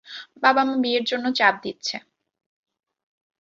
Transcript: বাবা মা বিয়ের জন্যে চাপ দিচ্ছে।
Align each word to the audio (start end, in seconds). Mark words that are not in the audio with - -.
বাবা 0.43 0.61
মা 0.63 0.75
বিয়ের 0.83 1.03
জন্যে 1.05 1.29
চাপ 1.35 1.55
দিচ্ছে। 1.63 1.95